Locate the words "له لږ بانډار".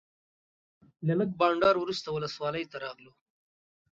1.07-1.75